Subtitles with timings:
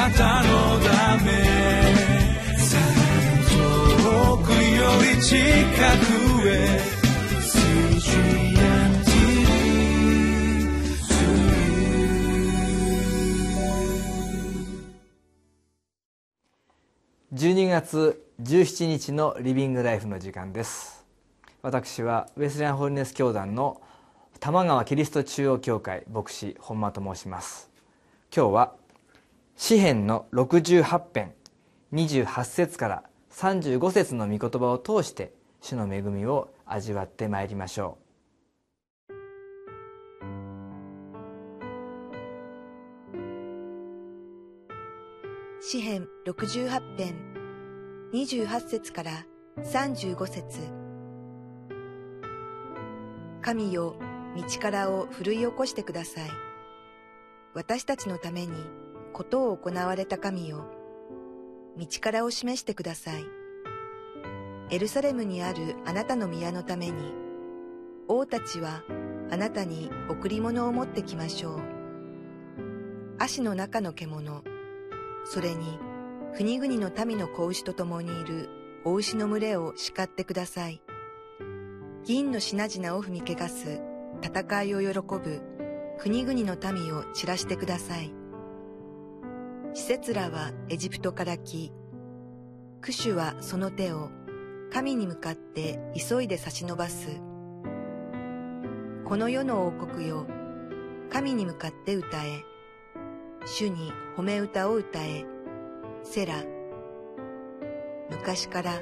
[0.00, 1.30] なたのため
[3.50, 6.80] 遠くより近くへ
[17.34, 21.04] 12月17日のリビングライフの時間です。
[21.60, 23.82] 私はウェスレアンホリネス教団の
[24.40, 27.68] 玉川キリスト中央教会牧師本間と申します。
[28.34, 28.79] 今日は
[29.62, 31.34] 詩編の68編
[31.92, 37.98] 28節から35節の御言葉を通して主の恵みを味わってまいりましょ
[39.10, 39.12] う
[45.62, 47.14] 詩編68編
[48.14, 49.26] 28節から
[49.58, 50.58] 35節
[53.42, 53.94] 神よ、
[54.36, 56.30] 道からを奮い起こしてください。
[57.52, 58.52] 私たちのために
[59.12, 60.66] ことを行われた神よ、
[61.76, 63.24] 道からを示してください。
[64.70, 67.12] エルサレムにあるあなたの宮のために、
[68.08, 68.82] 王たちは
[69.30, 71.60] あなたに贈り物を持ってきましょう。
[73.18, 74.42] 足の中の獣、
[75.24, 75.78] それに、
[76.36, 78.48] 国々の民の子牛と共にいる
[78.84, 80.80] お牛の群れを叱ってください。
[82.04, 83.80] 銀の品々を踏み汚す
[84.22, 85.42] 戦いを喜ぶ
[85.98, 88.19] 国々の民を散らしてください。
[89.72, 91.72] 施設らはエジプトから来、
[92.80, 94.10] クシュはその手を
[94.72, 97.06] 神に向かって急いで差し伸ばす。
[99.04, 100.26] この世の王国よ、
[101.08, 102.44] 神に向かって歌え。
[103.46, 105.24] 主に褒め歌を歌え、
[106.02, 106.34] セラ。
[108.10, 108.80] 昔から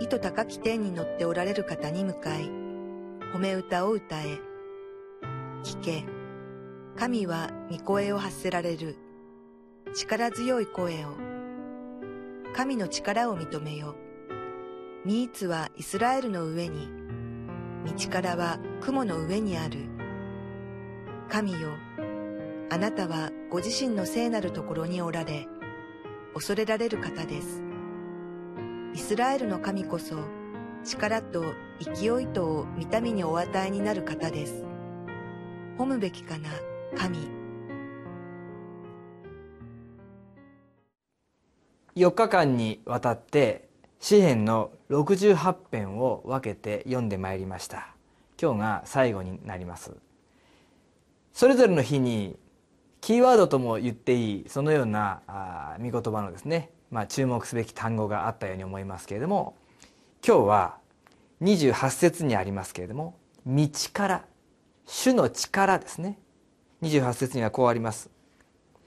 [0.00, 2.50] 糸高き天に乗っておられる方に向かい、
[3.32, 4.38] 褒め歌を歌え。
[5.62, 6.04] 聞け、
[6.96, 9.05] 神は御声を発せられる。
[9.94, 11.16] 力強い声を。
[12.54, 13.96] 神の力を認めよ。
[15.04, 16.88] ミーツはイスラエルの上に、
[17.84, 19.78] 道からは雲の上にある。
[21.28, 21.70] 神よ、
[22.70, 25.48] あなたはご自身の聖なるところにおられ、
[26.34, 27.62] 恐れられる方です。
[28.94, 30.16] イスラエルの神こそ、
[30.84, 34.64] 力と勢いとを見た目にお与えになる方です。
[35.78, 36.50] 褒むべきかな、
[36.96, 37.45] 神。
[41.96, 43.68] 4日間にわたって
[44.00, 47.88] 詩篇の68編を分けて読んでまいりました。
[48.40, 49.96] 今日が最後になります。
[51.32, 52.36] それぞれの日に
[53.00, 59.56] キーワードとも言っていいそのようなあ見言葉のですね、まあ、注目すべき単語があったように思いますけれども
[60.26, 60.78] 今日は
[61.42, 64.24] 28節にありますけれども「道から」
[64.86, 66.18] 「主の力」ですね。
[66.82, 68.10] 28節にはこうあります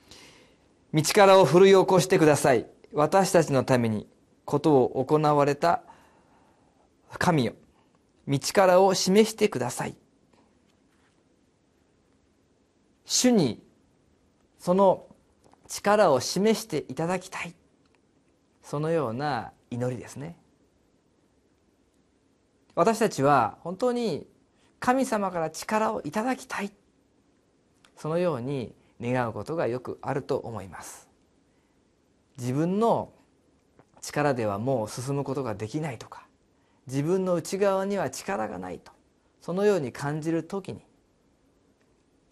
[0.93, 2.67] 「道からを奮い起こしてください。
[2.94, 4.07] 私たちのために
[4.45, 5.81] ことを行われた
[7.17, 7.53] 神よ
[8.27, 9.95] 道からを示してください」
[13.05, 13.61] 主に
[14.59, 15.07] その
[15.67, 17.55] 力を示していただきたい。
[18.61, 20.38] そのような祈りですね。
[22.75, 24.27] 私たちは本当に
[24.79, 26.71] 神様から力をいただきたい。
[27.97, 31.08] そのように願うことがよくあると思います。
[32.39, 33.11] 自分の
[34.01, 36.25] 力ではもう進むことができないとか
[36.88, 38.91] 自分の内側には力がないと
[39.41, 40.79] そのように感じる時に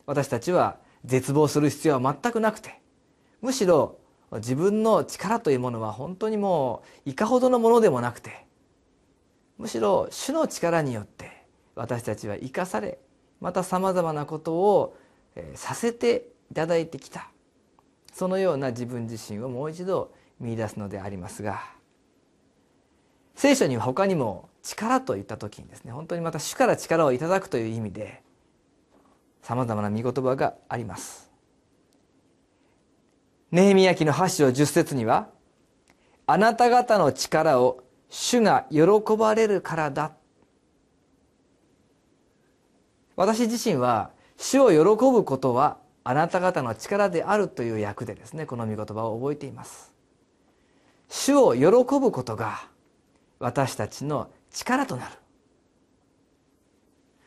[0.06, 2.79] 私たちは絶望する必要は全くなくて
[3.41, 4.00] むしろ
[4.31, 8.45] 自分の力というものは本当にもういかほどのものでもなくて
[9.57, 11.45] むしろ主の力によって
[11.75, 13.00] 私たちは生かされ
[13.39, 14.97] またさまざまなことを
[15.56, 17.29] させていただいてきた。
[18.17, 21.61] そのような自分自身をもう一度見出すのでありますが
[23.35, 28.23] 聖書には他にも力といった時にですね本当にまた主から力をいただくという意味で
[29.44, 31.29] さまざまな御言葉があります。
[33.51, 35.30] ネヘミヤ記の8章10節には
[36.25, 38.81] 「あなた方の力を主が喜
[39.15, 40.13] ばれるからだ」
[43.15, 44.77] 私自身は主を喜
[45.12, 45.77] ぶことは
[46.09, 49.92] あなた方の力であるという役でですねこの御言葉を覚えています。
[51.09, 51.65] 主を喜
[52.00, 52.62] ぶことが
[53.39, 55.12] 私たちの力となる。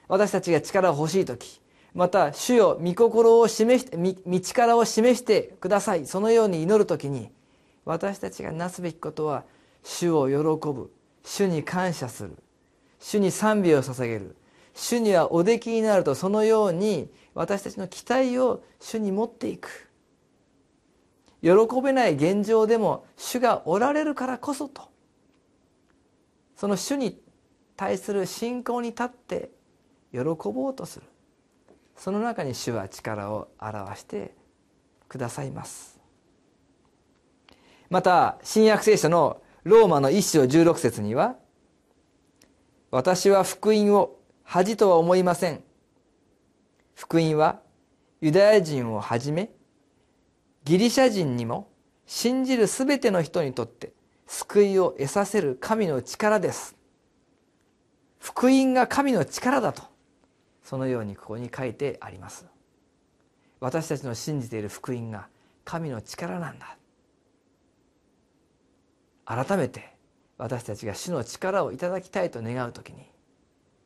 [0.08, 1.60] 私たちが力を欲しい時
[1.92, 6.06] また主よ御心を示して道からを示してください。
[6.06, 7.30] そのように祈る時に
[7.84, 9.44] 私たちがなすべきことは
[9.84, 10.36] 主を喜
[10.72, 10.90] ぶ
[11.22, 12.38] 主に感謝する
[12.98, 14.36] 主に賛美を捧げる
[14.72, 19.88] 主にはおできになるとそのように私たちの期待を主に持っていく。
[21.42, 21.50] 喜
[21.82, 24.90] べない現状でも主がおられるからこそと。
[26.56, 27.20] その主に
[27.76, 29.50] 対する信仰に立って
[30.12, 31.06] 喜ぼうとする。
[31.96, 34.34] その中に主は力を表して
[35.08, 36.00] くださいます。
[37.90, 41.36] また新約聖書のローマの一章16節には
[42.90, 45.62] 「私は福音を恥とは思いません」
[47.00, 47.60] 「福音は
[48.20, 49.48] ユダヤ人をはじめ
[50.64, 51.70] ギリシャ人にも
[52.04, 53.94] 信じるすべての人にとって
[54.26, 56.76] 救いを得させる神の力です。
[58.18, 59.82] 福音が神の力だと
[60.62, 62.44] そのようにここに書いてあります。
[63.60, 65.28] 私たちの信じている福音が
[65.64, 66.76] 神の力なんだ。
[69.24, 69.94] 改めて
[70.36, 73.06] 私たちが主の力をいただきたいと願う時に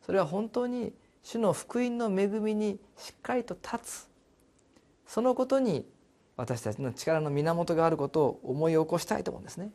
[0.05, 0.93] それは本当に
[1.25, 4.09] 主の福音の恵みにしっかりと立つ。
[5.07, 5.87] そのことに
[6.37, 9.71] 私たちの力の源があることを思い起こしたいと思うんですね。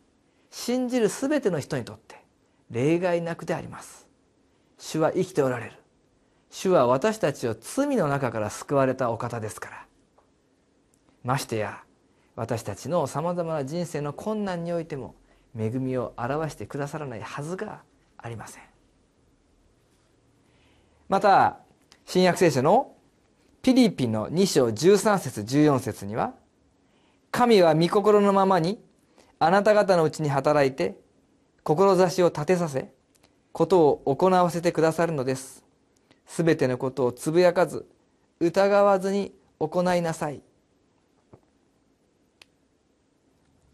[0.51, 2.23] 信じるすべての人にとって
[2.69, 4.07] 例外なくであります。
[4.77, 5.71] 主は生きておられる。
[6.51, 9.85] 主は私たちを罪の中から救われたお方ですから。
[11.23, 11.83] ましてや
[12.35, 15.15] 私たちのさまざまな人生の困難においても
[15.57, 17.81] 恵みを表してくださらないはずが
[18.17, 18.63] ありません。
[21.09, 21.57] また
[22.05, 22.95] 新約聖書の
[23.63, 26.33] ピリピの2章13節14節には
[27.31, 28.79] 神は御心のままに
[29.39, 30.95] あなた方のうちに働いて
[31.63, 32.91] 志を立てさせ
[33.51, 35.65] ことを行わせてくださるのです。
[36.27, 37.87] すべてのことをつぶやかず
[38.39, 40.41] 疑わずに行いなさい。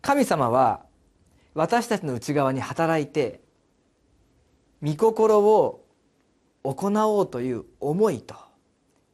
[0.02, 0.86] 神様は
[1.54, 3.42] 私たちの内側に働いて
[4.82, 5.85] 御心を
[6.74, 8.36] 行おうという思いと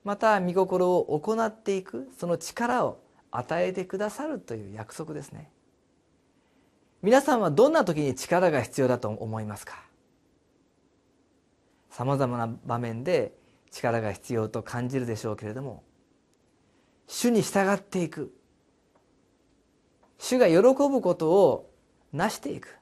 [0.04, 3.00] また御心を行っていくその力を
[3.32, 5.52] 与えてくださるという約束ですね。
[7.02, 9.84] 皆さんはどんな時に力が必要だと思いますか？
[11.90, 13.34] さまざまな場面で
[13.72, 15.84] 力が必要と感じるでしょうけれども
[17.08, 18.34] 主に従っていく。
[20.20, 21.72] 主が喜ぶことを
[22.14, 22.78] 成していく。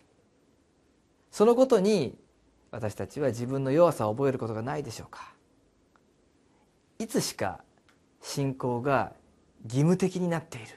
[1.31, 2.17] そのことに
[2.71, 5.33] 私たちは自分の弱さを覚えることがないでしょうか？
[6.99, 7.61] いつしか
[8.21, 9.13] 信仰が
[9.63, 10.67] 義務的になっている。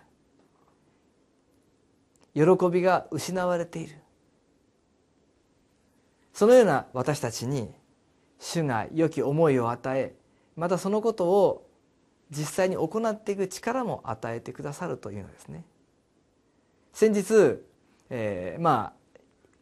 [2.56, 3.96] 喜びが失われている。
[6.32, 7.70] そのような私たちに
[8.38, 10.14] 主が良き思いを与え
[10.56, 11.68] またそのことを
[12.30, 15.66] 実際に行っていく力も与えてくださるというのですね。
[16.94, 17.60] 先日、
[18.08, 19.18] えー、まあ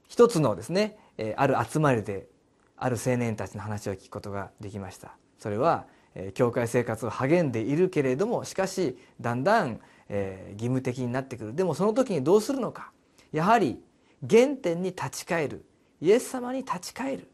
[0.06, 0.96] 一つのですね、
[1.36, 2.28] ある集まりで
[2.76, 5.16] ある青年たちの話を聞くことができました。
[5.38, 5.86] それは
[6.34, 11.54] 教会生活を励んでいるけれどもしかしだんだん、え、義務的になってくる。
[11.54, 12.92] でもその時にどうするのか。
[13.32, 13.80] やはり
[14.28, 15.64] 原点に立ち返る。
[16.00, 17.28] イエス様に立ち返る。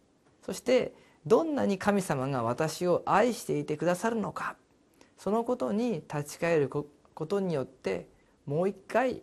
[0.44, 0.94] そして
[1.24, 4.56] どんなに神様が私を愛していてくださるのか。
[5.16, 6.84] そのことに立ち返るこ
[7.26, 8.08] とによって
[8.44, 9.22] もう一回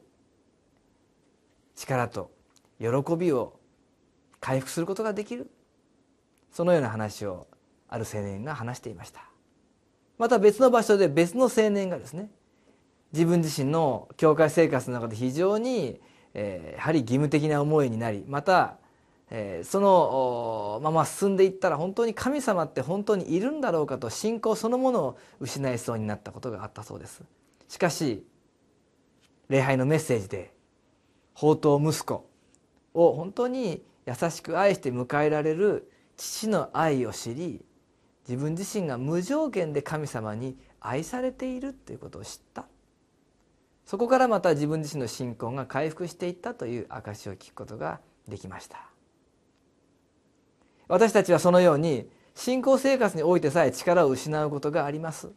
[1.75, 2.31] 力と
[2.79, 3.59] 喜びを
[4.43, 5.49] 回復することができる。
[6.51, 7.47] そのような話を
[7.87, 9.23] ある青年が話していました。
[10.17, 12.29] また別の場所で別の青年がですね
[13.13, 16.01] 自分自身の教会生活の中で非常に、
[16.33, 18.75] えー、やはり義務的な思いになりまた、
[19.31, 27.23] えー、そのまま進んでいったら本当に神様って本当にいるんだろうかと信仰そのものを失いそうになったことがあったそうです。
[27.69, 28.25] しかし
[29.47, 30.53] 礼拝のメッセージで
[31.33, 32.29] 宝刀息子
[32.93, 37.65] を本当に優しく愛して迎えられる父の愛を知り
[38.27, 42.65] 自分自身が無条件で神様に愛されているということを知った。
[43.85, 48.77] そこからまた自分自身の信仰が回復していったという証を聞くことができました。
[50.87, 55.31] 私たちはそのように信仰生活においてさえ力を失うことがあります。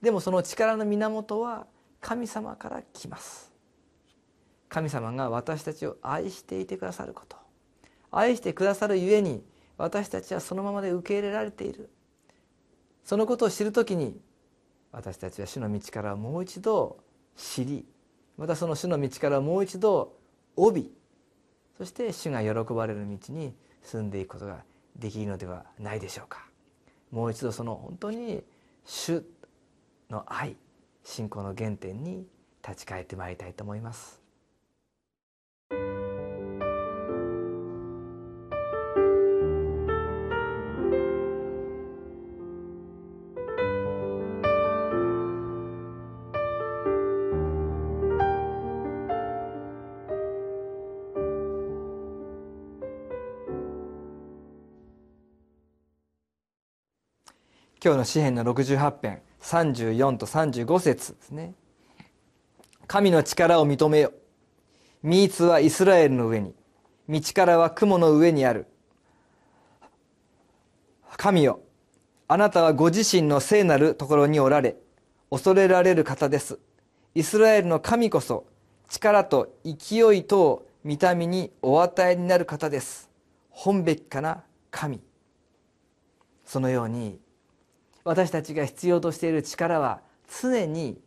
[0.00, 1.66] でもその力の源は
[2.00, 3.52] 神様から来ます。
[4.68, 7.41] 神様が私たちを愛していてくださること。
[8.12, 9.42] 愛してくださるゆえに
[9.78, 11.90] 私たちはそのままで受け入れられている。
[13.04, 14.20] そのことを知るときに
[14.92, 16.98] 私たちは主の道からもう一度
[17.36, 17.84] 知り
[18.36, 20.16] またその主の道からもう一度
[20.54, 20.92] 帯
[21.78, 24.62] そして主が喜ばれる道に進んでいくことが
[24.94, 26.46] できるのではないでしょうか。
[27.10, 28.44] もう一度その本当に
[28.84, 29.24] 主
[30.10, 30.56] の愛
[31.02, 32.26] 信仰の原点に
[32.66, 34.21] 立ち返ってまいりたいと思います。
[57.84, 61.54] 今日の詩篇の68編34と35節ですね。
[62.86, 64.12] 神の力を認めよ。
[65.02, 66.54] ミーツはイスラエルの上に。
[67.08, 68.68] 道からは雲の上にある。
[71.16, 71.58] 神よ
[72.28, 74.76] あなたはご自身の聖なるところにおられ
[75.30, 76.60] 恐れられる方です。
[77.16, 78.46] イスラエルの神こそ
[78.88, 83.10] 力と勢いとを見た目にお与えになる方です。
[83.50, 85.00] 本べきかな神。
[86.44, 87.18] そのように
[88.04, 90.00] 私たちが必要としている力は
[90.40, 91.00] 常に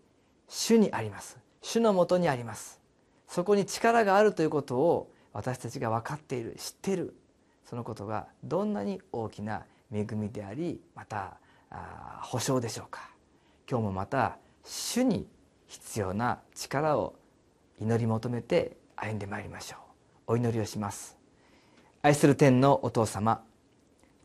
[0.48, 1.38] 主にあります。
[1.62, 2.80] 主のもとにあります。
[3.28, 7.16] そこに力があるということを私たちが分かっている知っている。
[7.66, 11.38] そのことがどんなに大きな恵みでありまた
[12.22, 13.10] 保証でしょうか。
[13.70, 15.28] 今日もまた主に
[15.68, 17.16] 必要な力を
[17.82, 19.78] 祈り求めて歩んでまいりましょ
[20.28, 20.34] う。
[20.34, 21.18] お祈りをします。
[22.02, 23.42] 愛する天のお父様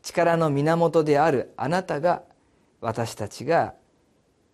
[0.03, 2.23] 力の源であるあなたが
[2.81, 3.75] 私たちが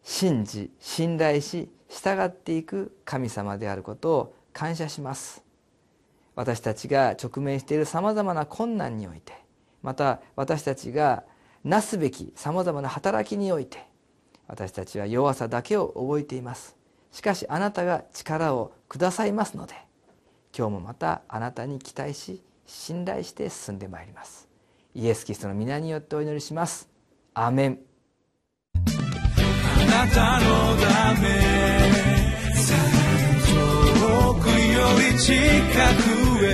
[0.04, 5.44] 信じ信頼し従っていく神様であることを感謝します。
[6.36, 9.34] 私たちが直面しているさまざまな困難において
[9.82, 11.24] また私たちが
[11.64, 13.88] なすべきさまざまな働きにおいて
[14.48, 16.78] 私たちは弱さだけを覚えています。
[17.12, 19.74] しかしあなたが力をくださいますので
[20.56, 24.48] 今日もまたあなたに期待し信頼して進んでまいります。
[24.94, 26.90] イエス・キリストの皆によってお祈りします。
[27.34, 27.87] アメン。
[30.06, 31.28] たのため。
[34.00, 36.48] 遠くより近くへ。